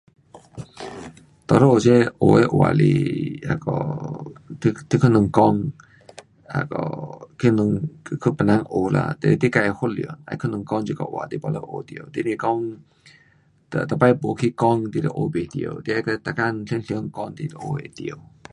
[1.47, 1.89] 多数这
[2.21, 2.83] 有的话是
[3.49, 3.67] 那个，
[4.61, 5.71] 你，你跟人讲，
[6.51, 6.75] 那个
[7.37, 7.87] 跟人，
[8.23, 10.01] 跟别人学啦，你，你自训练，
[10.31, 12.55] 要跟人讲这个话，你 baru 会学到，你若讲
[13.71, 15.55] 每，每次没去讲，你就学不到。
[15.85, 18.01] 你要每天常常讲你就学会到。